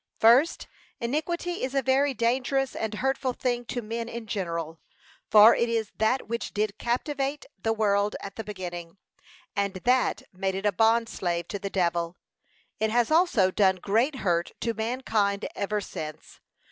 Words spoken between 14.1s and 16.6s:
hurt to mankind ever since.